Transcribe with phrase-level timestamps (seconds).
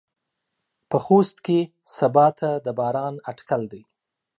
[0.89, 1.59] په خوست کې
[1.97, 3.81] سباته د باران اټکل دى.